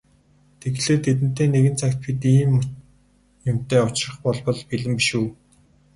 Тэгэхлээр 0.59 1.01
тэдэнтэй 1.05 1.47
нэгэн 1.49 1.75
цагт 1.79 1.97
бид 2.03 2.21
ийм 2.37 2.51
юмтай 3.51 3.81
учрах 3.87 4.17
болбол 4.25 4.59
бэлэн 4.67 4.93
биш 4.97 5.09
үү? 5.19 5.27